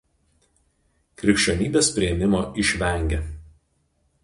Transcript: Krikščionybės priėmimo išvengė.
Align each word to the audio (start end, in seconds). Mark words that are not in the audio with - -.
Krikščionybės 1.23 1.91
priėmimo 1.99 2.41
išvengė. 2.65 3.23